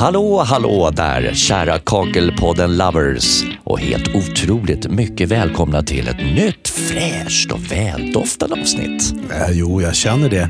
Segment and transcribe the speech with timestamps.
[0.00, 7.52] Hallå, hallå där, kära Kakelpodden lovers och helt otroligt mycket välkomna till ett nytt fräscht
[7.52, 9.14] och väldoftande avsnitt.
[9.30, 10.48] Eh, jo, jag känner det.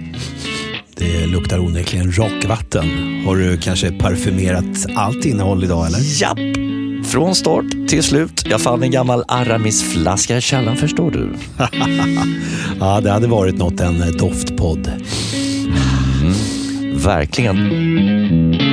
[0.97, 2.85] Det luktar onekligen rakvatten.
[3.27, 6.23] Har du kanske parfymerat allt innehåll idag eller?
[6.23, 6.39] Japp!
[7.07, 8.43] Från start till slut.
[8.47, 11.29] Jag fann en gammal Aramis-flaska i källaren förstår du.
[12.81, 14.91] ja, det hade varit något en doftpodd.
[16.23, 18.70] Mm, verkligen.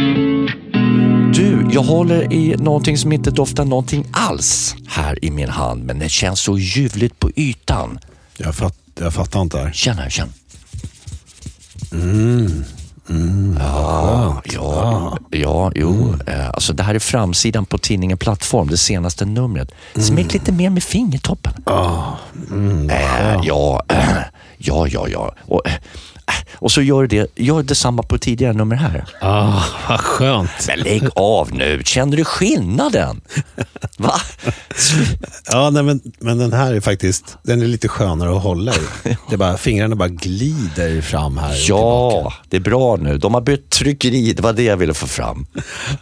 [1.34, 5.99] Du, jag håller i någonting som inte doftar någonting alls här i min hand, men
[5.99, 7.99] det känns så ljuvligt på ytan.
[8.38, 9.71] Jag, fatt, jag fattar inte.
[9.73, 10.34] Känn här, känn.
[11.91, 12.63] Mm.
[13.09, 16.08] Mm, ja, ja, ja, jo.
[16.08, 16.21] Mm.
[16.27, 19.71] Eh, alltså det här är framsidan på tidningen Plattform, det senaste numret.
[19.96, 20.07] Mm.
[20.07, 21.54] Smek lite mer med fingertoppen.
[21.66, 22.13] Oh,
[22.52, 23.84] mm, äh, ja,
[24.57, 25.34] ja, ja, ja.
[25.46, 25.62] Och,
[26.54, 29.05] och så gör det gör detsamma på tidigare nummer här.
[29.22, 30.49] Ah, vad skönt.
[30.68, 31.82] Men lägg av nu.
[31.85, 33.21] Känner du skillnaden?
[33.98, 34.13] Va?
[35.52, 38.79] ja, nej, men, men den här är faktiskt den är lite skönare att hålla i.
[39.04, 41.55] Det är bara, fingrarna bara glider fram här.
[41.68, 43.18] Ja, det är bra nu.
[43.18, 44.34] De har bytt tryckeri.
[44.34, 45.46] Det var det jag ville få fram.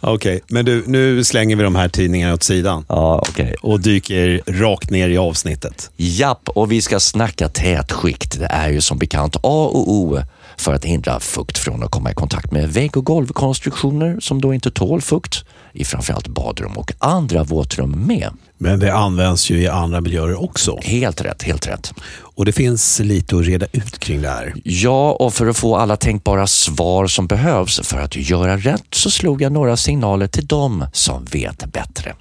[0.00, 2.84] Okej, okay, men du, nu slänger vi de här tidningarna åt sidan.
[2.88, 3.54] Ja, okay.
[3.62, 5.90] Och dyker rakt ner i avsnittet.
[5.96, 8.38] Japp, och vi ska snacka tätskikt.
[8.38, 10.15] Det är ju som bekant A och O
[10.58, 14.54] för att hindra fukt från att komma i kontakt med vägg och golvkonstruktioner som då
[14.54, 18.30] inte tål fukt i framförallt badrum och andra våtrum med.
[18.58, 20.78] Men det används ju i andra miljöer också.
[20.82, 21.92] Helt rätt, helt rätt.
[22.36, 24.54] Och det finns lite att reda ut kring det här.
[24.64, 29.10] Ja, och för att få alla tänkbara svar som behövs för att göra rätt så
[29.10, 32.14] slog jag några signaler till dem som vet bättre.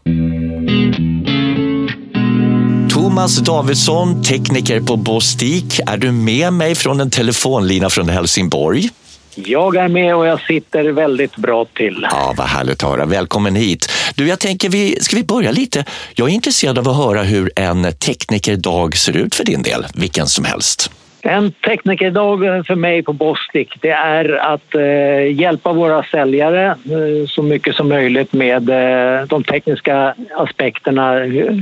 [3.05, 5.79] Thomas Davidsson, tekniker på Bostik.
[5.87, 8.89] Är du med mig från en telefonlina från Helsingborg?
[9.35, 12.07] Jag är med och jag sitter väldigt bra till.
[12.11, 13.05] Ja, vad härligt att höra.
[13.05, 13.91] Välkommen hit.
[14.15, 15.85] Du, jag tänker, vi, ska vi börja lite?
[16.13, 20.27] Jag är intresserad av att höra hur en teknikerdag ser ut för din del, vilken
[20.27, 20.91] som helst.
[21.27, 27.43] En teknikerdag för mig på Bostik det är att eh, hjälpa våra säljare eh, så
[27.43, 31.13] mycket som möjligt med eh, de tekniska aspekterna,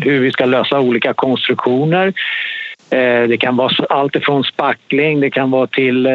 [0.03, 2.07] hur vi ska lösa olika konstruktioner.
[2.89, 6.11] Eh, det kan vara allt ifrån spackling, det kan vara till eh,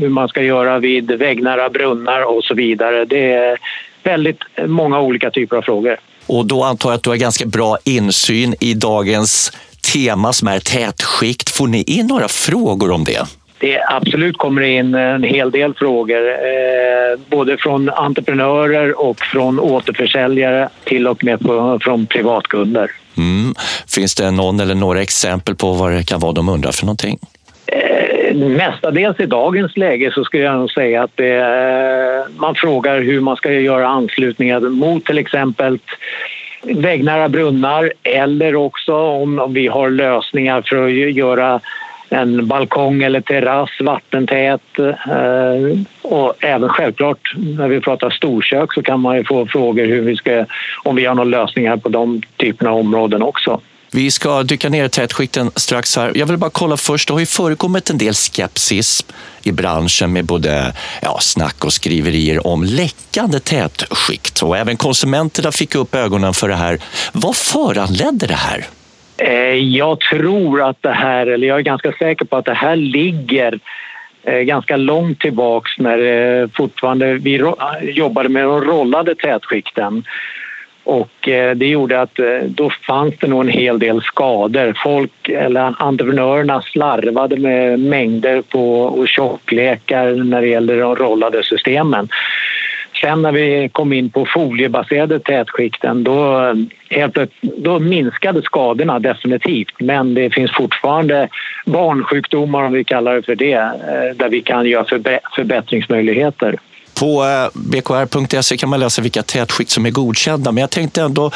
[0.00, 3.04] hur man ska göra vid väggnära brunnar och så vidare.
[3.04, 3.58] Det är
[4.02, 5.96] väldigt många olika typer av frågor.
[6.26, 9.52] Och då antar jag att du har ganska bra insyn i dagens
[9.92, 11.50] tema som är tätskikt.
[11.50, 13.26] Får ni in några frågor om det?
[13.58, 20.68] Det absolut kommer in en hel del frågor, eh, både från entreprenörer och från återförsäljare
[20.84, 22.90] till och med på, från privatkunder.
[23.16, 23.54] Mm.
[23.88, 27.18] Finns det någon eller några exempel på vad det kan vara de undrar för någonting?
[27.66, 33.00] Eh, mestadels i dagens läge så skulle jag nog säga att det, eh, man frågar
[33.00, 35.78] hur man ska göra anslutningar mot till exempel
[36.64, 41.60] väggnära brunnar eller också om, om vi har lösningar för att göra
[42.08, 44.78] en balkong eller terrass vattentät.
[44.78, 50.02] Eh, och även självklart när vi pratar storkök så kan man ju få frågor hur
[50.02, 50.44] vi ska,
[50.82, 53.60] om vi har några lösningar på de typerna av områden också.
[53.96, 56.12] Vi ska dyka ner i tätskikten strax här.
[56.14, 59.06] Jag vill bara kolla först, det har ju förekommit en del skepsis
[59.42, 60.72] i branschen med både
[61.02, 66.54] ja, snack och skriverier om läckande tätskikt och även konsumenterna fick upp ögonen för det
[66.54, 66.78] här.
[67.12, 68.64] Vad föranledde det här?
[69.16, 72.76] Eh, jag tror att det här, eller jag är ganska säker på att det här
[72.76, 73.58] ligger
[74.22, 77.42] eh, ganska långt tillbaks när eh, fortfarande vi
[77.80, 80.04] jobbade med de rollade tätskikten.
[80.84, 84.74] Och eh, det gjorde att eh, då fanns det nog en hel del skador.
[84.82, 92.08] Folk, eller entreprenörerna slarvade med mängder på och tjocklekar när det gäller de rollade systemen.
[93.00, 96.54] Sen när vi kom in på foliebaserade tätskikten då, eh,
[96.90, 101.28] helt, då minskade skadorna definitivt men det finns fortfarande
[101.66, 103.56] barnsjukdomar, om vi kallar det för det,
[104.16, 104.84] där vi kan göra
[105.34, 106.58] förbättringsmöjligheter.
[107.00, 111.30] På eh, bkr.se kan man läsa vilka tätskikt som är godkända, men jag tänkte ändå,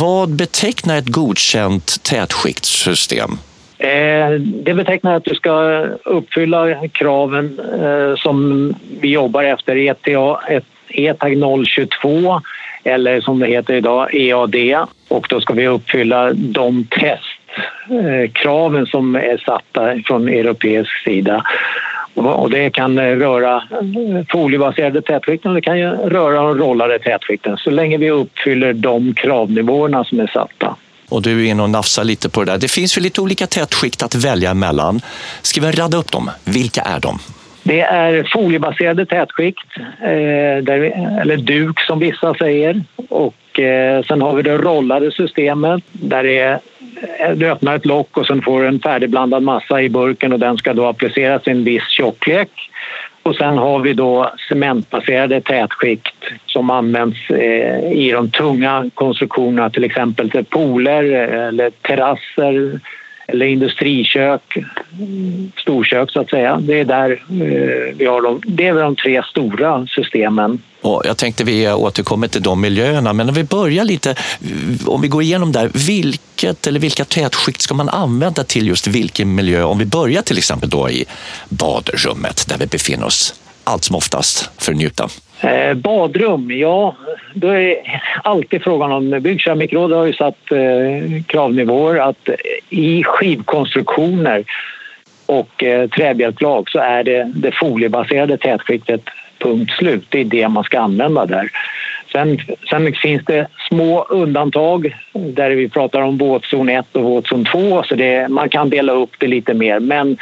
[0.00, 3.30] vad betecknar ett godkänt tätskiktssystem?
[3.78, 10.40] Eh, det betecknar att du ska uppfylla kraven eh, som vi jobbar efter, ETA,
[10.88, 12.40] ETAG 022
[12.84, 19.42] eller som det heter idag EAD och då ska vi uppfylla de testkraven som är
[19.44, 21.44] satta från europeisk sida.
[22.14, 23.62] Och det kan röra
[24.28, 30.04] foliebaserade tätskikten och det kan röra de rollade tätskikten så länge vi uppfyller de kravnivåerna
[30.04, 30.76] som är satta.
[31.08, 32.58] Och du är inne och nafsar lite på det där.
[32.58, 35.00] Det finns ju lite olika tätskikt att välja mellan.
[35.42, 36.30] Ska vi rada upp dem?
[36.44, 37.18] Vilka är de?
[37.62, 40.10] Det är foliebaserade tätskikt, eh,
[41.20, 42.82] eller duk som vissa säger.
[43.08, 46.58] Och eh, sen har vi det rollade systemet där det är
[47.00, 50.38] Eh, du öppnar ett lock och sen får du en färdigblandad massa i burken och
[50.38, 52.50] den ska då appliceras i en viss tjocklek.
[53.22, 56.14] Och sen har vi då cementbaserade tätskikt
[56.46, 62.80] som används eh, i de tunga konstruktionerna, till exempel till pooler eh, eller terrasser
[63.30, 64.58] eller industrikök,
[65.56, 66.60] storkök så att säga.
[66.62, 70.62] Det är där eh, vi har de, det är de tre stora systemen.
[70.80, 74.14] Och jag tänkte vi återkommer till de miljöerna, men om vi börjar lite,
[74.86, 79.34] om vi går igenom där, vilket eller vilka tätskikt ska man använda till just vilken
[79.34, 79.62] miljö?
[79.62, 81.04] Om vi börjar till exempel då i
[81.48, 83.34] badrummet där vi befinner oss
[83.64, 85.08] allt som oftast för att njuta.
[85.40, 86.96] Eh, badrum, ja,
[87.34, 87.76] då är
[88.24, 92.28] alltid frågan om Byggkeramikrådet har ju satt eh, kravnivåer att
[92.68, 94.44] i skivkonstruktioner
[95.26, 99.02] och eh, träbjälklag så är det det foliebaserade tätskiktet
[99.38, 100.04] punkt slut.
[100.08, 101.50] Det är det man ska använda där.
[102.12, 102.38] Sen,
[102.70, 107.94] sen finns det små undantag där vi pratar om våtzon 1 och våtzon 2 så
[107.94, 109.80] det, man kan dela upp det lite mer.
[109.80, 110.16] Men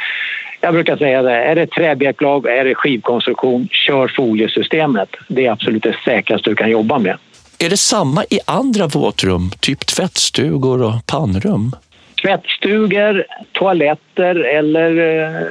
[0.61, 5.09] jag brukar säga det, är det träbjälklag, är det skivkonstruktion, kör foliesystemet.
[5.27, 7.17] Det är absolut det säkraste du kan jobba med.
[7.59, 11.71] Är det samma i andra våtrum, typ tvättstugor och pannrum?
[12.21, 15.47] Tvättstugor, toaletter eller eh,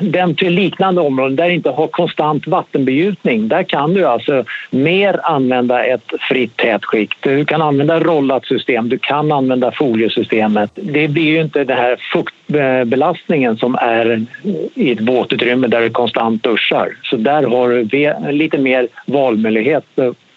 [0.00, 3.48] den till liknande områden där det inte har konstant vattenbegjutning.
[3.48, 7.16] Där kan du alltså mer använda ett fritt tätskikt.
[7.20, 10.70] Du kan använda rollat system, du kan använda foliesystemet.
[10.74, 14.26] Det blir ju inte den här fuktbelastningen som är
[14.74, 16.96] i ett våtutrymme där du konstant duschar.
[17.02, 19.84] Så där har du lite mer valmöjlighet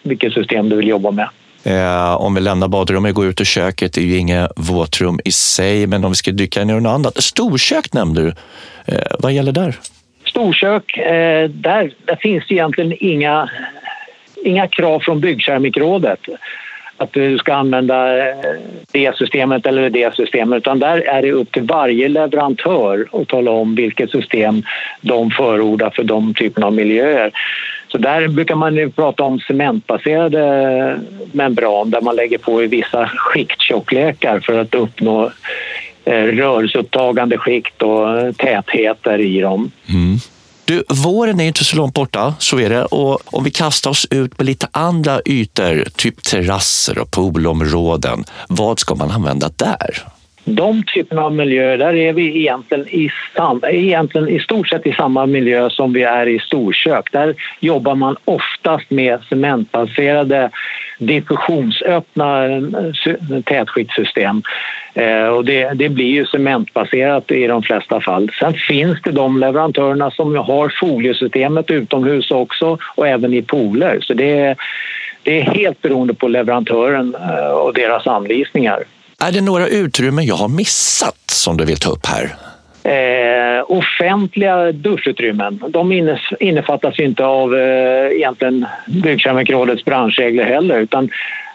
[0.03, 1.29] vilket system du vill jobba med.
[1.65, 5.19] Eh, om vi lämnar badrummet och går ut ur köket, det är ju inget våtrum
[5.25, 7.23] i sig, men om vi ska dyka ner i något annat.
[7.23, 8.27] Storkök nämnde du.
[8.93, 9.75] Eh, vad gäller där?
[10.25, 13.49] Storkök, eh, där, där finns det egentligen inga,
[14.43, 16.19] inga krav från Byggkeramikrådet
[16.97, 18.35] att du ska använda eh,
[18.91, 23.51] det systemet eller det systemet utan där är det upp till varje leverantör att tala
[23.51, 24.63] om vilket system
[25.01, 27.31] de förordar för de typen av miljöer.
[27.95, 30.99] Så där brukar man prata om cementbaserade
[31.31, 35.31] membran där man lägger på i vissa skikttjocklekar för att uppnå
[36.05, 39.71] eh, rörelseupptagande skikt och tätheter i dem.
[39.89, 40.17] Mm.
[40.65, 42.85] Du, våren är inte så långt borta, så är det.
[42.85, 48.79] Och om vi kastar oss ut på lite andra ytor, typ terrasser och poolområden, vad
[48.79, 50.14] ska man använda där?
[50.45, 54.91] De typerna av miljöer, där är vi egentligen i, sam, egentligen i stort sett i
[54.91, 57.11] samma miljö som vi är i storkök.
[57.11, 60.49] Där jobbar man oftast med cementbaserade
[60.97, 62.61] diffusionsöppna eh,
[63.45, 64.43] tätskiktssystem.
[64.93, 68.31] Eh, och det, det, blir ju cementbaserat i de flesta fall.
[68.39, 73.99] Sen finns det de leverantörerna som har foliesystemet utomhus också och även i pooler.
[74.01, 74.55] Så det,
[75.23, 78.83] det är helt beroende på leverantören eh, och deras anvisningar.
[79.19, 82.35] Är det några utrymmen jag har missat som du vill ta upp här?
[82.83, 85.91] Eh, offentliga duschutrymmen de
[86.39, 91.09] innefattas inte av eh, egentligen Byggkemikrådets branschregler heller utan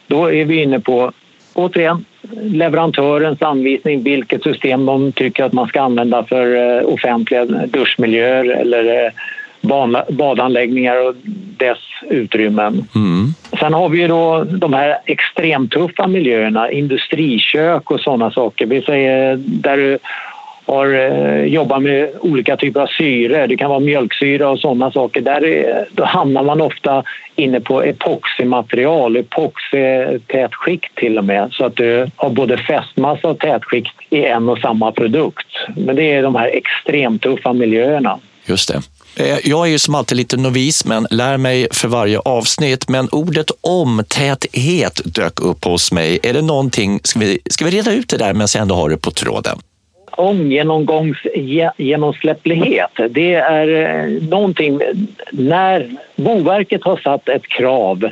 [0.07, 1.13] då är vi inne på
[1.55, 2.05] återigen
[2.43, 9.05] leverantörens anvisning vilket system de tycker att man ska använda för eh, offentliga duschmiljöer eller
[9.05, 9.13] eh,
[10.09, 11.15] badanläggningar och
[11.57, 11.79] dess
[12.11, 12.85] utrymmen.
[12.95, 13.35] Mm.
[13.61, 18.67] Sen har vi ju då de här extremtuffa miljöerna, industrikök och sådana saker.
[18.67, 19.99] Vi säger där du
[20.71, 25.21] har eh, jobbat med olika typer av syre, det kan vara mjölksyra och sådana saker.
[25.21, 27.03] Där är, då hamnar man ofta
[27.37, 33.95] inne på epoximaterial, epoxitätskikt till och med så att du har både fästmassa och tätskikt
[34.11, 35.49] i en och samma produkt.
[35.77, 38.19] Men det är de här extremtuffa miljöerna.
[38.47, 38.81] Just det.
[39.17, 42.89] Eh, jag är ju som alltid lite novis, men lär mig för varje avsnitt.
[42.89, 46.19] Men ordet omtäthet dök upp hos mig.
[46.23, 48.91] Är det någonting, ska vi, ska vi reda ut det där men jag ändå har
[48.91, 49.59] det på tråden?
[50.11, 54.81] Omgenomgångsgenomsläpplighet, det är eh, någonting
[55.31, 58.11] när Boverket har satt ett krav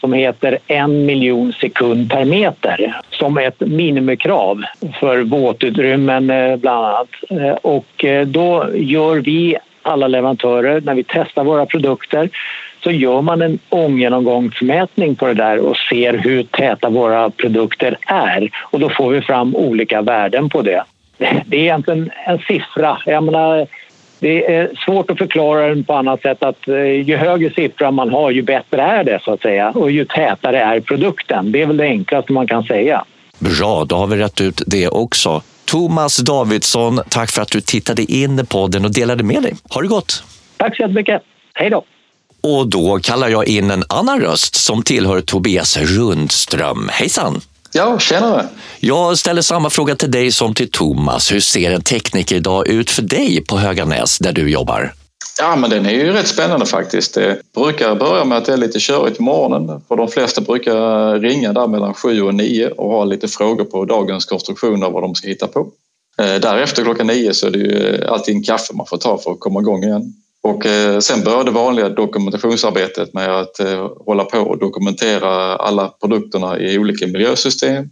[0.00, 4.62] som heter en miljon sekund per meter som ett minimikrav
[5.00, 7.08] för våtutrymmen eh, bland annat.
[7.62, 9.56] Och då gör vi
[9.88, 12.30] alla leverantörer när vi testar våra produkter
[12.82, 18.50] så gör man en ånggenomgångsmätning på det där och ser hur täta våra produkter är
[18.70, 20.84] och då får vi fram olika värden på det.
[21.18, 22.98] Det är egentligen en siffra.
[23.06, 23.66] Jag menar,
[24.18, 28.10] det är svårt att förklara den på annat sätt att eh, ju högre siffra man
[28.10, 31.52] har ju bättre är det så att säga och ju tätare är produkten.
[31.52, 33.04] Det är väl det enklaste man kan säga.
[33.38, 35.42] Bra, då har vi rätt ut det också.
[35.68, 39.56] Thomas Davidsson, tack för att du tittade in i podden och delade med dig.
[39.70, 40.22] Ha det gott!
[40.56, 41.22] Tack så jättemycket.
[41.54, 41.84] Hej då.
[42.40, 46.88] Och då kallar jag in en annan röst som tillhör Tobias Rundström.
[46.92, 47.40] Hejsan!
[47.72, 48.46] Ja, tjenare!
[48.80, 51.32] Jag ställer samma fråga till dig som till Thomas.
[51.32, 54.92] Hur ser en teknikerdag ut för dig på Höganäs där du jobbar?
[55.40, 57.14] Ja, men den är ju rätt spännande faktiskt.
[57.14, 59.80] Det brukar börja med att det är lite körigt på morgonen.
[59.88, 63.84] För de flesta brukar ringa där mellan sju och nio och ha lite frågor på
[63.84, 65.60] dagens konstruktioner och vad de ska hitta på.
[66.18, 69.32] Eh, därefter klockan nio så är det ju alltid en kaffe man får ta för
[69.32, 70.14] att komma igång igen.
[70.42, 75.88] Och eh, sen börjar det vanliga dokumentationsarbetet med att eh, hålla på och dokumentera alla
[76.00, 77.90] produkterna i olika miljösystem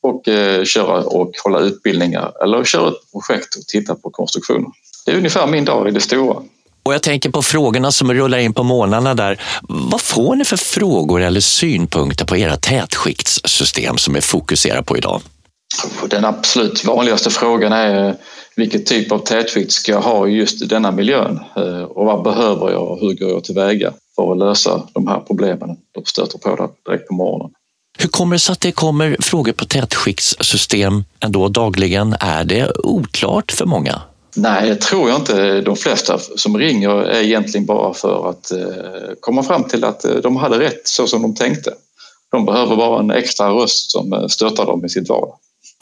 [0.00, 0.22] och
[0.64, 4.70] köra och hålla utbildningar eller köra ett projekt och titta på konstruktioner.
[5.06, 6.42] Det är ungefär min dag i det stora.
[6.88, 9.40] Och jag tänker på frågorna som rullar in på månaderna där.
[9.68, 15.20] Vad får ni för frågor eller synpunkter på era tätskiktssystem som är fokuserade på idag?
[16.10, 18.16] Den absolut vanligaste frågan är
[18.56, 22.70] vilken typ av tätskikt ska jag ha i just denna miljön eh, och vad behöver
[22.70, 26.56] jag och hur går jag tillväga för att lösa de här problemen de stöter på
[26.56, 27.50] där direkt på morgonen.
[27.98, 32.16] Hur kommer det sig att det kommer frågor på tätskiktssystem ändå dagligen?
[32.20, 34.02] Är det oklart för många?
[34.34, 35.60] Nej, det tror jag inte.
[35.60, 38.58] De flesta som ringer är egentligen bara för att eh,
[39.20, 41.72] komma fram till att eh, de hade rätt så som de tänkte.
[42.30, 45.28] De behöver bara en extra röst som eh, stöttar dem i sitt val.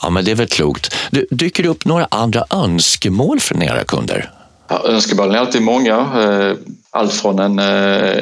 [0.03, 0.95] Ja, men det är väl klokt.
[1.11, 4.31] Du, dyker det upp några andra önskemål från era kunder?
[4.69, 6.57] Ja, önskemålen är alltid många.
[6.91, 7.59] Allt från en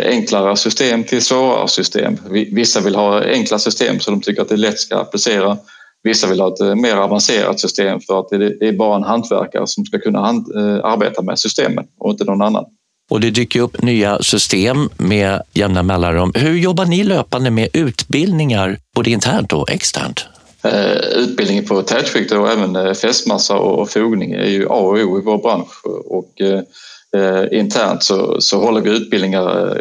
[0.06, 2.18] enklare system till svårare system.
[2.30, 5.58] Vissa vill ha enkla system så de tycker att det lätt ska applicera.
[6.04, 9.66] Vissa vill ha ett eh, mer avancerat system för att det är bara en hantverkare
[9.66, 12.64] som ska kunna eh, arbeta med systemen och inte någon annan.
[13.10, 16.32] Och det dyker upp nya system med jämna mellanrum.
[16.34, 20.26] Hur jobbar ni löpande med utbildningar, både internt och externt?
[20.64, 25.22] Uh, utbildning på tätskikt och även fästmassa och fogning är ju A och O i
[25.24, 26.32] vår bransch och
[27.52, 29.76] internt så, så håller vi utbildningar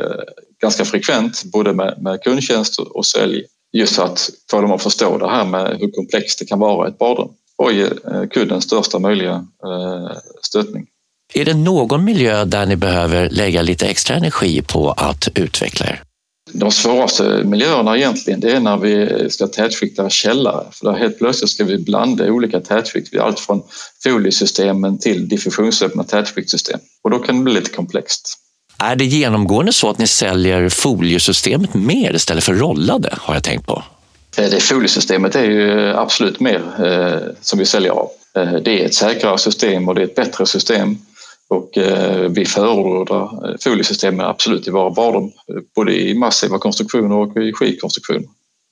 [0.62, 5.30] ganska frekvent både med, med kundtjänst och sälj just att få dem att förstå det
[5.30, 9.48] här med hur komplext det kan vara ett badrum och ge eh, kunden största möjliga
[9.64, 10.88] eh, stöttning.
[11.34, 16.04] Är det någon miljö där ni behöver lägga lite extra energi på att utveckla er?
[16.52, 21.50] De svåraste miljöerna egentligen det är när vi ska tätskikta källare för där helt plötsligt
[21.50, 23.64] ska vi blanda olika tätskikt, allt från
[24.04, 28.40] foliesystemen till diffusionsöppna tätskiktsystem och då kan det bli lite komplext.
[28.78, 33.66] Är det genomgående så att ni säljer foliesystemet mer istället för rollade, har jag tänkt
[33.66, 33.84] på?
[34.38, 38.10] Eh, det foliesystemet är ju absolut mer eh, som vi säljer av.
[38.38, 40.98] Eh, det är ett säkrare system och det är ett bättre system.
[41.48, 45.32] Och eh, vi förordar eh, foliesystemet absolut i våra badrum,
[45.76, 48.28] både i massiva konstruktioner och i skidkonstruktioner.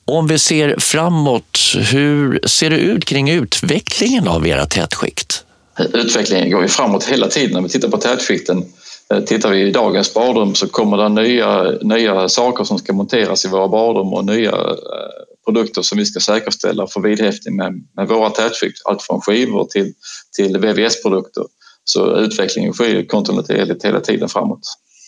[0.05, 1.60] Om vi ser framåt,
[1.91, 5.46] hur ser det ut kring utvecklingen av era tätskikt?
[5.93, 7.53] Utvecklingen går ju framåt hela tiden.
[7.53, 8.81] När vi tittar på tätskikten Eh,
[9.20, 13.48] tittar vi i dagens badrum så kommer det nya, nya saker som ska monteras i
[13.48, 18.30] våra badrum och nya eh, produkter som vi ska säkerställa för vidhäftning med, med våra
[18.30, 18.82] tätskikt.
[18.86, 19.94] Allt från skivor till,
[20.36, 21.44] till VVS-produkter.
[21.84, 24.60] Så utvecklingen sker kontinuerligt hela tiden framåt.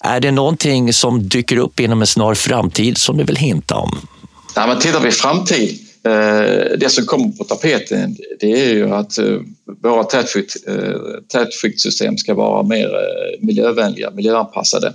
[0.04, 3.98] Är det någonting som dyker upp inom en snar framtid som du vill hinta om?
[4.56, 5.93] Ja, men tittar vi framtid Eh,
[6.80, 9.38] det som kommer på tapeten det är ju att eh,
[9.84, 10.04] våra
[11.32, 14.94] tätskiktsystem ska vara mer eh, miljövänliga, miljöanpassade.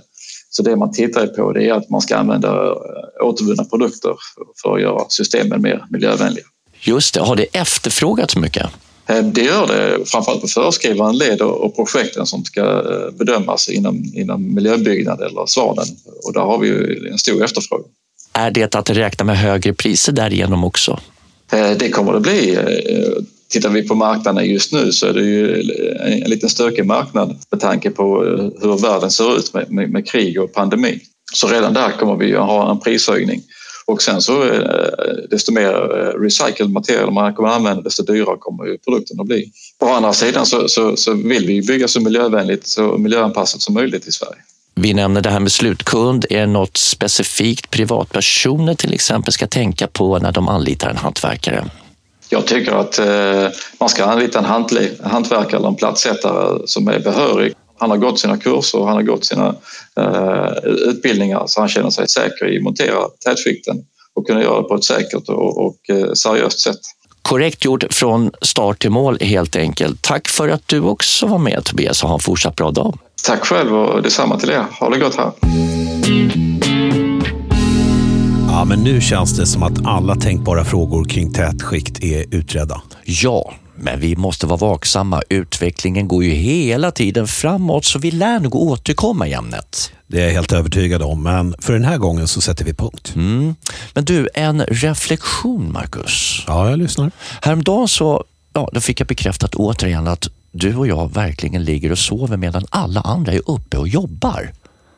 [0.49, 2.75] Så det man tittar på det är att man ska använda
[3.21, 4.15] återvunna produkter
[4.61, 6.45] för att göra systemen mer miljövänliga.
[6.81, 8.67] Just det, har det efterfrågats mycket?
[9.23, 15.21] Det gör det, framförallt på föreskrivande led och projekten som ska bedömas inom, inom miljöbyggnad
[15.21, 15.85] eller svanen.
[16.25, 16.69] Och där har vi
[17.11, 17.89] en stor efterfrågan.
[18.39, 20.99] Är det att räkna med högre priser därigenom också?
[21.51, 22.55] Eh, det kommer det bli.
[22.55, 25.71] Eh, tittar vi på marknaden just nu så är det ju
[26.23, 30.07] en liten stökig marknad med tanke på eh, hur världen ser ut med, med, med
[30.07, 30.99] krig och pandemi.
[31.33, 33.41] Så redan där kommer vi att ha en prishöjning.
[33.85, 34.43] Och sen så
[35.29, 35.73] desto mer
[36.23, 39.51] recycled material man kommer att använda desto dyrare kommer ju produkten att bli.
[39.79, 44.07] På andra sidan så, så, så vill vi bygga så miljövänligt och miljöanpassat som möjligt
[44.07, 44.41] i Sverige.
[44.81, 46.25] Vi nämner det här med slutkund.
[46.29, 51.65] Är det något specifikt privatpersoner till exempel ska tänka på när de anlitar en hantverkare?
[52.29, 53.47] Jag tycker att eh,
[53.79, 54.45] man ska anlita en
[55.03, 57.53] hantverkare eller en plattsättare som är behörig.
[57.77, 59.55] Han har gått sina kurser och han har gått sina
[59.99, 63.77] eh, utbildningar så han känner sig säker i att montera tätskikten
[64.15, 66.79] och kunna göra det på ett säkert och, eh, seriöst sätt.
[67.21, 70.01] Korrekt gjort från start till mål helt enkelt.
[70.01, 72.97] Tack för att du också var med Tobias och ha en fortsatt bra dag.
[73.25, 74.65] Tack själv och detsamma till er.
[74.79, 75.31] Ha det gott här.
[78.47, 82.81] Ja, men nu känns det som att alla tänkbara frågor kring tätskikt är utredda.
[83.03, 85.21] Ja, Men vi måste vara vaksamma.
[85.29, 89.91] Utvecklingen går ju hela tiden framåt så vi lär nog återkomma i ämnet.
[90.07, 93.13] Det är jag helt övertygad om, men för den här gången så sätter vi punkt.
[93.15, 93.55] Mm.
[93.93, 96.43] Men du, en reflektion Marcus.
[96.47, 97.11] Ja, jag lyssnar.
[97.41, 98.23] Häromdagen så
[98.53, 102.65] ja, då fick jag bekräftat återigen att du och jag verkligen ligger och sover medan
[102.69, 104.51] alla andra är uppe och jobbar.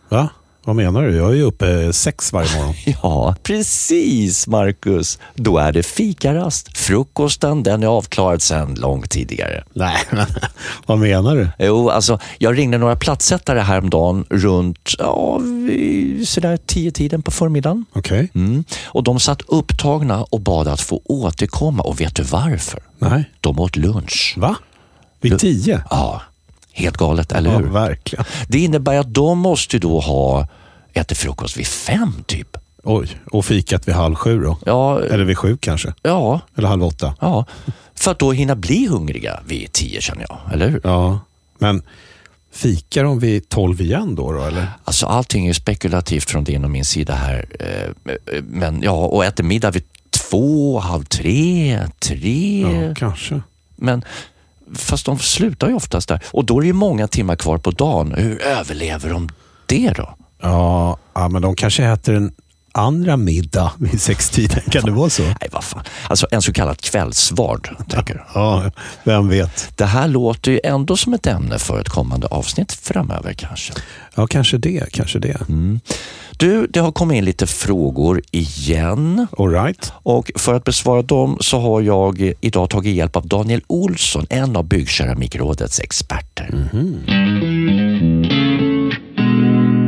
[0.09, 0.29] Va?
[0.65, 1.15] Vad menar du?
[1.15, 2.73] Jag är ju uppe sex varje morgon.
[3.03, 5.19] Ja, precis Marcus.
[5.35, 6.77] Då är det fikarast.
[6.77, 9.63] Frukosten den är avklarad sedan långt tidigare.
[9.73, 10.25] Nej, men
[10.85, 11.49] vad menar du?
[11.59, 15.41] Jo, alltså jag ringde några plattsättare häromdagen runt ja,
[16.25, 17.85] sådär tio tiden på förmiddagen.
[17.93, 18.31] Okej.
[18.35, 18.63] Mm.
[18.85, 22.79] Och de satt upptagna och bad att få återkomma och vet du varför?
[22.99, 23.29] Nej.
[23.41, 24.35] De åt lunch.
[24.37, 24.55] Va?
[25.21, 25.83] Vid tio?
[25.89, 26.21] Ja,
[26.73, 27.65] helt galet, eller Ja, hur?
[27.67, 28.25] verkligen.
[28.47, 30.47] Det innebär att de måste då ha
[30.93, 32.57] ätit frukost vid fem typ.
[32.83, 34.57] Oj, och fikat vid halv sju då?
[34.65, 35.93] Ja, Eller vid sju kanske?
[36.01, 37.15] ja, Eller halv åtta?
[37.19, 37.45] ja.
[37.95, 40.81] För att då hinna bli hungriga vid tio känner jag, eller hur?
[40.83, 41.19] Ja,
[41.57, 41.83] men
[42.53, 44.31] fikar de vid tolv igen då?
[44.31, 44.67] då eller?
[44.83, 47.45] Alltså allting är spekulativt från din och min sida här.
[47.59, 48.11] Eh,
[48.43, 52.61] Men ja, och äter middag vid två, halv tre, tre.
[52.87, 53.41] Ja, kanske.
[53.75, 54.03] Men
[54.75, 56.23] fast de slutar ju oftast där.
[56.31, 58.13] Och då är det ju många timmar kvar på dagen.
[58.17, 59.29] Hur överlever de
[59.65, 60.15] det då?
[60.41, 62.33] Ja, ja, men de kanske äter en
[62.71, 64.61] andra middag vid sextiden.
[64.71, 65.23] Kan det vara så?
[65.23, 65.83] Nej, vad fan.
[66.07, 68.25] Alltså en så kallad kvällsvard, tänker.
[68.33, 68.71] Ja,
[69.03, 69.73] vem vet.
[69.75, 73.73] Det här låter ju ändå som ett ämne för ett kommande avsnitt framöver kanske.
[74.15, 74.91] Ja, kanske det.
[74.91, 75.37] Kanske det.
[76.37, 79.27] Du, det har kommit in lite frågor igen.
[79.37, 79.93] All right.
[80.03, 84.55] Och för att besvara dem så har jag idag tagit hjälp av Daniel Olsson, en
[84.55, 86.69] av Byggkeramikrådets experter.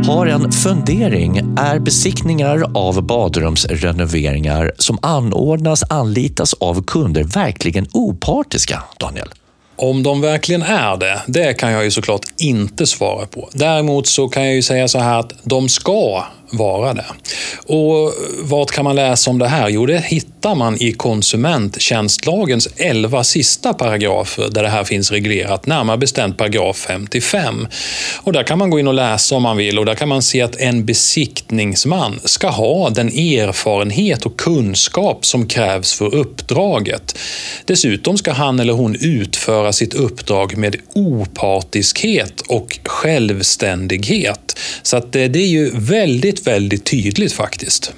[0.07, 1.37] Har en fundering.
[1.57, 9.27] Är besiktningar av badrumsrenoveringar som anordnas anlitas av kunder verkligen opartiska, Daniel?
[9.75, 13.49] Om de verkligen är det, det kan jag ju såklart inte svara på.
[13.53, 17.05] Däremot så kan jag ju säga så här att de ska vara det.
[17.65, 19.69] Och vart kan man läsa om det här?
[19.69, 25.97] Jo, det hittar man i konsumenttjänstlagens 11 sista paragrafer där det här finns reglerat, närmare
[25.97, 27.67] bestämt paragraf 55.
[28.17, 30.21] Och där kan man gå in och läsa om man vill och där kan man
[30.21, 37.19] se att en besiktningsman ska ha den erfarenhet och kunskap som krävs för uppdraget.
[37.65, 44.59] Dessutom ska han eller hon utföra sitt uppdrag med opartiskhet och självständighet.
[44.81, 47.93] Så att det, det är ju väldigt, väldigt tydligt faktiskt.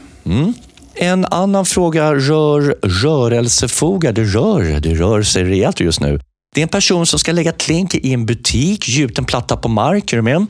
[0.95, 4.11] En annan fråga rör rörelsefogar.
[4.11, 6.19] Det rör, det rör sig rejält just nu.
[6.55, 10.13] Det är en person som ska lägga klink i en butik, gjuten platta på mark.
[10.13, 10.45] Är du med?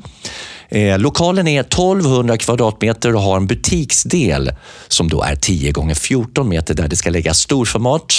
[0.70, 4.52] Eh, lokalen är 1200 kvadratmeter och har en butiksdel
[4.88, 8.14] som då är 10 gånger 14 meter där det ska läggas storformat.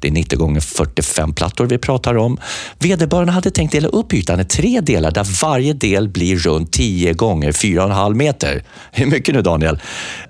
[0.00, 2.38] Det är 90 gånger 45 plattor vi pratar om.
[2.78, 7.12] Vederbörande hade tänkt dela upp ytan i tre delar där varje del blir runt 10
[7.12, 8.64] gånger 4,5 meter.
[8.92, 9.78] Hur mycket nu Daniel?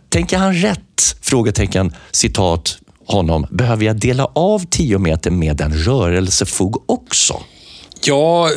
[0.08, 1.16] Tänker han rätt?
[1.20, 3.46] Frågetecken, citat honom.
[3.50, 7.40] Behöver jag dela av 10 meter med en rörelsefog också?
[8.04, 8.50] Ja,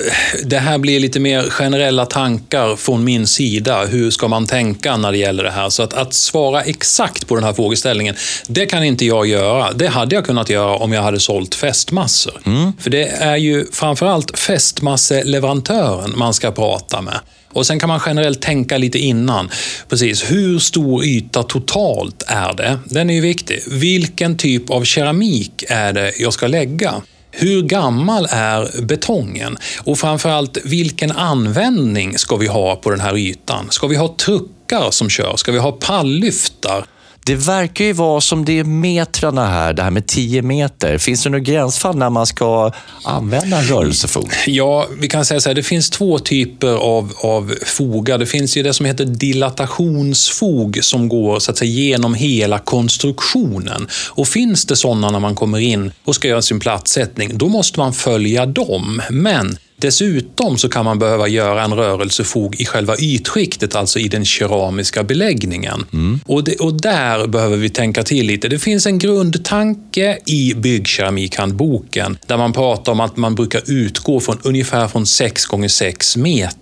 [0.44, 3.86] det här blir lite mer generella tankar från min sida.
[3.86, 5.70] Hur ska man tänka när det gäller det här?
[5.70, 8.16] Så att, att svara exakt på den här frågeställningen,
[8.48, 9.72] det kan inte jag göra.
[9.74, 12.42] Det hade jag kunnat göra om jag hade sålt fästmassor.
[12.80, 17.20] För det är ju framförallt fästmasseleverantören man ska prata med.
[17.54, 19.50] Och Sen kan man generellt tänka lite innan.
[19.90, 22.80] Precis, hur stor yta totalt är det?
[22.86, 23.60] Den är ju viktig.
[23.68, 27.02] Vilken typ av keramik är det jag ska lägga?
[27.36, 29.58] Hur gammal är betongen?
[29.84, 33.68] Och framförallt, vilken användning ska vi ha på den här ytan?
[33.70, 35.36] Ska vi ha truckar som kör?
[35.38, 36.86] Ska vi ha palllyftar?
[37.26, 40.98] Det verkar ju vara som det är metrarna här, det här med 10 meter.
[40.98, 42.72] Finns det något gränsfall när man ska
[43.04, 44.30] använda en rörelsefog?
[44.48, 48.18] Ja, vi kan säga så här, det finns två typer av, av fogar.
[48.18, 53.88] Det finns ju det som heter dilatationsfog som går så att säga, genom hela konstruktionen.
[54.10, 57.80] Och finns det sådana när man kommer in och ska göra sin platssättning, då måste
[57.80, 59.02] man följa dem.
[59.10, 64.26] Men Dessutom så kan man behöva göra en rörelsefog i själva ytskiktet, alltså i den
[64.26, 65.86] keramiska beläggningen.
[66.26, 68.48] Och, det, och där behöver vi tänka till lite.
[68.48, 74.38] Det finns en grundtanke i byggkeramikhandboken där man pratar om att man brukar utgå från
[74.44, 76.58] ungefär från 6 gånger 6 meter,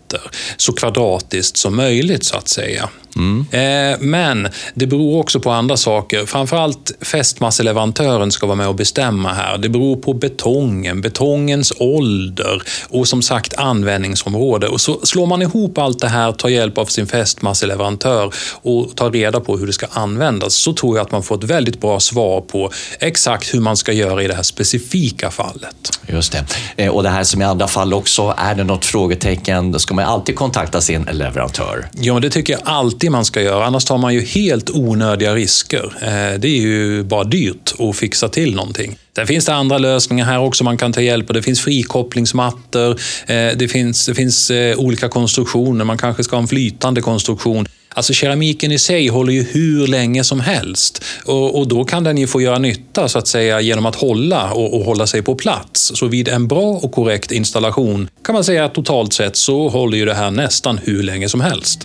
[0.57, 2.89] så kvadratiskt som möjligt så att säga.
[3.15, 3.45] Mm.
[3.51, 6.25] Eh, men det beror också på andra saker.
[6.25, 9.57] Framförallt fästmasseleverantören ska vara med och bestämma här.
[9.57, 14.67] Det beror på betongen, betongens ålder och som sagt användningsområde.
[14.67, 19.11] Och så slår man ihop allt det här, tar hjälp av sin fästmasseleverantör och tar
[19.11, 21.99] reda på hur det ska användas, så tror jag att man får ett väldigt bra
[21.99, 25.99] svar på exakt hur man ska göra i det här specifika fallet.
[26.07, 26.45] Just det.
[26.83, 29.93] Eh, och det här som i andra fall också, är det något frågetecken, då ska
[29.93, 31.87] man alltid kontakta sin leverantör.
[31.93, 35.93] Ja, det tycker jag alltid man ska göra, annars tar man ju helt onödiga risker.
[36.01, 38.97] Eh, det är ju bara dyrt att fixa till någonting.
[39.15, 41.33] Sen finns det andra lösningar här också man kan ta hjälp av.
[41.33, 42.91] Det finns frikopplingsmattor,
[43.27, 47.65] eh, det finns, det finns eh, olika konstruktioner, man kanske ska ha en flytande konstruktion.
[47.93, 52.17] Alltså keramiken i sig håller ju hur länge som helst och, och, då kan den
[52.17, 55.35] ju få göra nytta så att säga genom att hålla och, och, hålla sig på
[55.35, 55.91] plats.
[55.95, 59.97] Så vid en bra och korrekt installation kan man säga att totalt sett så håller
[59.97, 61.81] ju det här nästan hur länge som helst.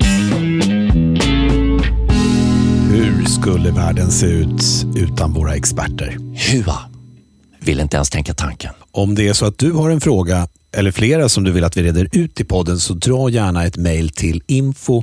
[2.90, 4.62] Hur skulle världen se ut
[4.96, 6.18] utan våra experter?
[6.52, 6.78] Hua
[7.60, 8.72] vill inte ens tänka tanken.
[8.90, 11.76] Om det är så att du har en fråga eller flera som du vill att
[11.76, 15.02] vi reder ut i podden så dra gärna ett mejl till info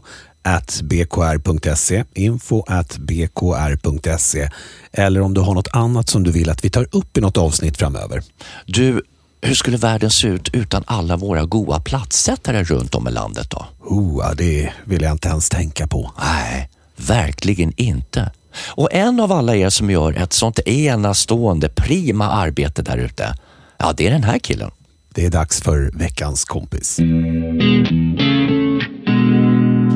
[0.84, 2.63] bkr.se, info
[2.97, 4.49] bkr.se
[4.91, 7.38] eller om du har något annat som du vill att vi tar upp i något
[7.38, 8.23] avsnitt framöver.
[8.65, 9.01] Du,
[9.41, 13.65] hur skulle världen se ut utan alla våra goa platssättare runt om i landet då?
[13.86, 16.12] Oh, det vill jag inte ens tänka på.
[16.19, 18.32] Nej, verkligen inte.
[18.67, 23.36] Och en av alla er som gör ett sånt enastående prima arbete där ute,
[23.77, 24.71] ja det är den här killen.
[25.10, 26.99] Det är dags för veckans kompis.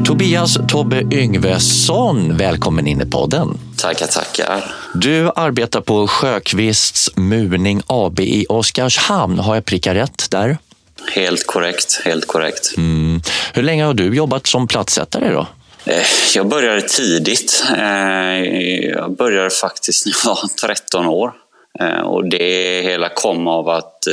[0.07, 3.57] Tobias Tobbe Yngvesson, välkommen in i podden.
[3.77, 4.63] Tackar, tackar.
[4.93, 9.39] Du arbetar på Sjökvists Murning AB i Oskarshamn.
[9.39, 10.57] Har jag prickat rätt där?
[11.13, 12.77] Helt korrekt, helt korrekt.
[12.77, 13.21] Mm.
[13.53, 15.47] Hur länge har du jobbat som platssättare då?
[15.85, 16.03] Eh,
[16.35, 17.63] jag började tidigt.
[17.77, 17.85] Eh,
[18.89, 21.33] jag började faktiskt när jag var 13 år.
[21.79, 24.03] Eh, och det hela kom av att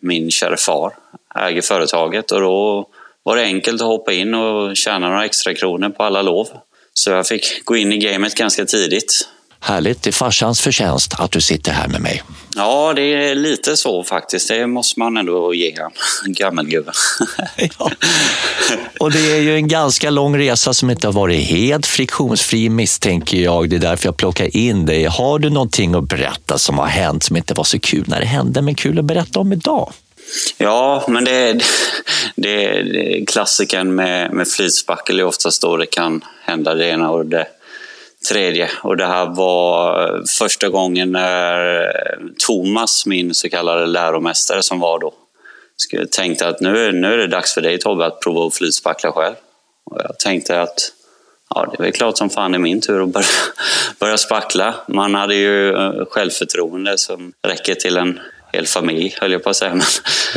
[0.00, 0.92] min kära far
[1.40, 2.88] äger företaget och då
[3.28, 6.48] var det enkelt att hoppa in och tjäna några extra kronor på alla lov.
[6.94, 9.28] Så jag fick gå in i gamet ganska tidigt.
[9.60, 12.22] Härligt, det är farsans förtjänst att du sitter här med mig.
[12.56, 14.48] Ja, det är lite så faktiskt.
[14.48, 15.90] Det måste man ändå ge han.
[16.34, 16.94] Gammelgubben.
[17.78, 17.90] ja.
[19.00, 23.38] Och det är ju en ganska lång resa som inte har varit helt friktionsfri misstänker
[23.38, 23.70] jag.
[23.70, 25.04] Det är därför jag plockar in dig.
[25.04, 28.26] Har du någonting att berätta som har hänt som inte var så kul när det
[28.26, 29.92] hände, men kul att berätta om idag?
[30.56, 31.52] Ja, men det,
[32.36, 37.26] det, det klassikern med, med flytspackel är oftast då det kan hända det ena och
[37.26, 37.46] det
[38.28, 38.70] tredje.
[38.82, 41.92] Och det här var första gången när
[42.46, 45.14] Thomas, min så kallade läromästare som var då,
[46.10, 49.34] tänkte att nu, nu är det dags för dig Tobbe att prova att flytspackla själv.
[49.90, 50.92] Och jag tänkte att
[51.54, 53.26] ja, det är klart som fan är min tur att börja,
[53.98, 54.74] börja spackla.
[54.88, 58.20] Man hade ju eh, självförtroende som räcker till en
[58.52, 59.74] hel familj, höll jag på att säga.
[59.74, 59.86] Men,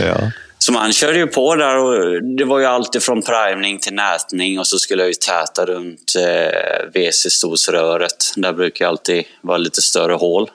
[0.07, 0.31] ja.
[0.59, 4.59] Så man körde ju på där och det var ju allt från primning till nätning
[4.59, 8.33] och så skulle jag ju täta runt eh, WC-stolsröret.
[8.35, 10.49] Där brukar alltid vara lite större hål.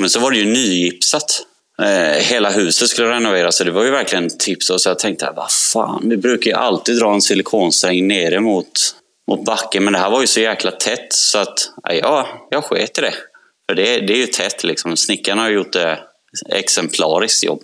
[0.00, 1.42] Men så var det ju nygipsat.
[1.82, 4.70] Eh, hela huset skulle renoveras så det var ju verkligen tips.
[4.70, 8.94] Och så jag tänkte, vad fan, vi brukar ju alltid dra en silikonsträng nere mot,
[9.30, 9.84] mot backen.
[9.84, 13.14] Men det här var ju så jäkla tätt så att ja, jag sket i det.
[13.68, 14.96] För det, det är ju tätt liksom.
[14.96, 15.98] Snickarna har gjort det
[16.48, 17.62] exemplariskt jobb.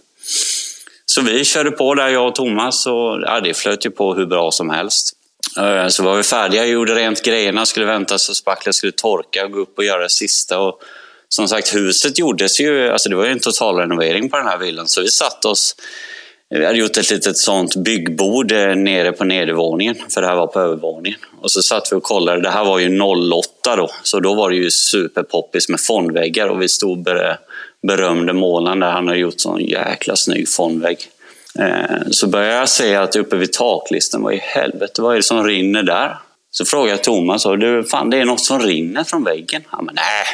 [1.07, 4.26] Så vi körde på där, jag och Thomas, och ja, det flöt ju på hur
[4.26, 5.12] bra som helst.
[5.57, 9.52] Eh, så var vi färdiga, gjorde rent grejerna, skulle vänta så spacklet skulle torka och
[9.52, 10.59] gå upp och göra det sista.
[10.59, 10.81] Och
[11.28, 14.88] som sagt, huset gjordes ju, alltså det var ju en totalrenovering på den här villan,
[14.88, 15.74] så vi satt oss
[16.50, 20.46] vi hade gjort ett litet sånt byggbord eh, nere på nedervåningen, för det här var
[20.46, 21.18] på övervåningen.
[21.42, 24.50] Och så satt vi och kollade, det här var ju 08 då, så då var
[24.50, 27.09] det ju superpoppis med fondväggar och vi stod
[27.87, 30.99] berömde målaren där, han har gjort sån jäkla snygg fondvägg.
[31.59, 35.23] Eh, så började jag se att uppe vid taklisten, vad i helvete, vad är det
[35.23, 36.19] som rinner där?
[36.51, 39.62] Så frågade jag Thomas, du, fan det är något som rinner från väggen.
[39.67, 40.25] Han men nej,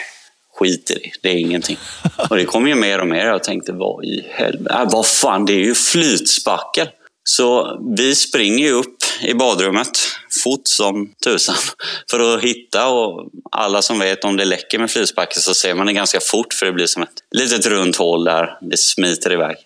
[0.58, 1.78] skit i det, det är ingenting.
[2.30, 5.44] Och det kom ju mer och mer, jag tänkte, vad i helvete, äh, vad fan,
[5.44, 6.88] det är ju flytspackel.
[7.24, 9.98] Så vi springer ju upp i badrummet
[10.44, 11.56] fort som tusan
[12.10, 15.86] för att hitta och alla som vet om det läcker med flisbacken så ser man
[15.86, 19.56] det ganska fort för det blir som ett litet runt hål där det smiter iväg.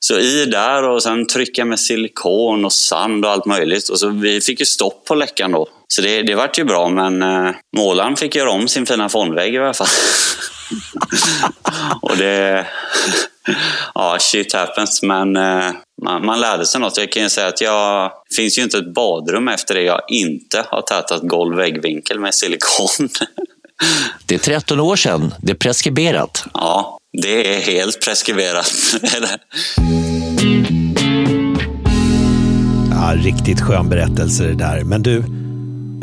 [0.00, 3.88] Så i där och sen trycka med silikon och sand och allt möjligt.
[3.88, 5.68] Och så vi fick ju stopp på läckan då.
[5.88, 9.54] Så det, det vart ju bra, men eh, målaren fick göra om sin fina fondvägg
[9.54, 9.88] i alla fall.
[12.02, 12.66] och det...
[13.94, 15.72] ja, shit happens, men eh,
[16.04, 16.96] man, man lärde sig något.
[16.96, 18.12] Jag kan ju säga att jag...
[18.30, 22.88] Det finns ju inte ett badrum efter det jag inte har tätat golv-väggvinkel med silikon.
[24.26, 25.34] Det är 13 år sedan.
[25.42, 26.44] Det är preskriberat.
[26.54, 28.72] ja, det är helt preskriberat.
[33.02, 34.84] Ja, riktigt skön berättelse det där.
[34.84, 35.24] Men du,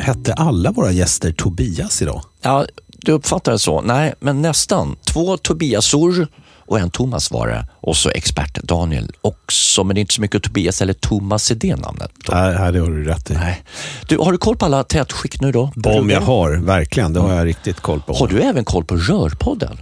[0.04, 2.22] hette alla våra gäster Tobias idag?
[2.42, 3.82] Ja, du uppfattar det så?
[3.82, 4.96] Nej, men nästan.
[5.14, 6.28] Två Tobiasor
[6.68, 7.66] och en Thomas var det.
[7.82, 11.56] Och så expert Daniel också, men det är inte så mycket Tobias eller Thomas i
[11.56, 12.12] det namnet.
[12.32, 13.34] Nej, nej, det har du rätt i.
[13.34, 13.64] Nej.
[14.08, 15.72] Du, har du koll på alla tätskikt nu då?
[15.84, 17.14] Om jag har, verkligen.
[17.14, 18.14] Det har jag riktigt koll på.
[18.14, 19.78] Har du även koll på Rörpodden?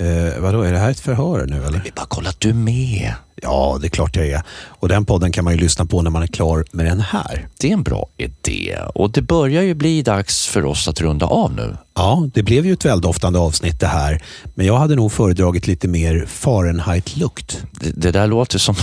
[0.00, 1.80] Eh, vadå, är det här ett förhör nu eller?
[1.84, 3.14] Vi bara kolla att du är med.
[3.42, 4.42] Ja, det är klart jag är.
[4.66, 7.48] Och den podden kan man ju lyssna på när man är klar med den här.
[7.58, 11.26] Det är en bra idé och det börjar ju bli dags för oss att runda
[11.26, 11.76] av nu.
[11.94, 14.22] Ja, det blev ju ett väldoftande avsnitt det här.
[14.54, 17.62] Men jag hade nog föredragit lite mer Fahrenheit-lukt.
[17.70, 18.74] Det, det där låter som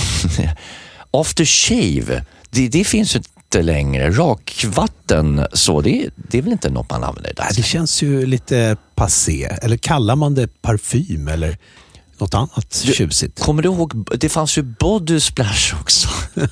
[1.11, 2.25] aftershave.
[2.49, 3.21] Det, det finns ju
[3.57, 4.09] inte längre.
[4.11, 7.65] Rakvatten, så det, det är väl inte något man använder Det dagsläget?
[7.65, 9.43] känns ju lite passé.
[9.61, 11.57] Eller kallar man det parfym eller
[12.17, 13.39] något annat tjusigt?
[13.39, 16.09] Kommer du ihåg, det fanns ju body splash också.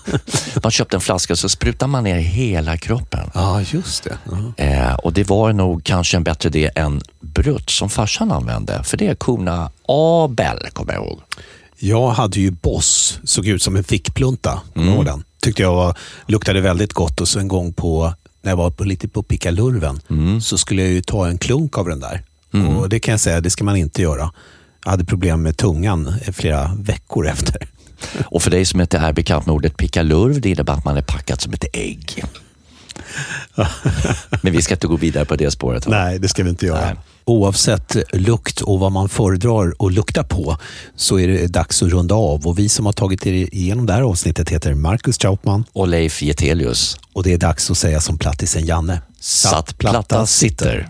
[0.63, 3.31] man köpte en flaska så sprutade man ner hela kroppen.
[3.33, 4.17] Ja, just det.
[4.57, 4.63] Ja.
[4.63, 8.83] Eh, och det var nog kanske en bättre idé än Brutt som farsan använde.
[8.83, 11.21] För det är korna Abel, kommer jag ihåg.
[11.79, 14.61] Jag hade ju Boss, såg ut som en fickplunta.
[14.73, 15.23] Kommer du ihåg den?
[15.45, 18.83] Tyckte jag var, luktade väldigt gott och så en gång på, när jag var på,
[18.83, 20.01] lite på pickalurven
[20.41, 22.23] så skulle jag ju ta en klunk av den där.
[22.77, 24.31] Och Det kan jag säga, det ska man inte göra.
[24.83, 27.67] Jag hade problem med tungan flera veckor efter.
[28.25, 31.01] Och för dig som inte är bekant med ordet pickalurv, det innebär att man är
[31.01, 32.23] packad som ett ägg.
[34.41, 35.87] Men vi ska inte gå vidare på det spåret.
[35.87, 35.97] va?
[36.03, 36.85] Nej, det ska vi inte göra.
[36.85, 36.95] Nej.
[37.27, 40.57] Oavsett lukt och vad man föredrar att lukta på
[40.95, 42.47] så är det dags att runda av.
[42.47, 46.21] Och Vi som har tagit er igenom det här avsnittet heter Marcus Trautman Och Leif
[46.21, 46.97] Getelius.
[47.13, 49.01] och det är dags att säga som plattisen Janne.
[49.19, 50.87] Satt platta sitter.